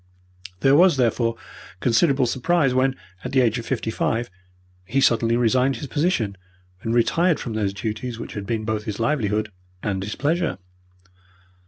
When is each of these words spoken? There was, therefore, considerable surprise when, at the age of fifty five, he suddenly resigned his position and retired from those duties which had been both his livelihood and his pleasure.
There 0.61 0.75
was, 0.75 0.97
therefore, 0.97 1.35
considerable 1.79 2.25
surprise 2.25 2.73
when, 2.73 2.95
at 3.23 3.33
the 3.33 3.39
age 3.41 3.59
of 3.59 3.67
fifty 3.67 3.91
five, 3.91 4.31
he 4.83 4.99
suddenly 4.99 5.37
resigned 5.37 5.75
his 5.75 5.85
position 5.85 6.37
and 6.81 6.91
retired 6.95 7.39
from 7.39 7.53
those 7.53 7.71
duties 7.71 8.17
which 8.17 8.33
had 8.33 8.47
been 8.47 8.65
both 8.65 8.85
his 8.85 8.99
livelihood 8.99 9.51
and 9.83 10.01
his 10.03 10.15
pleasure. 10.15 10.57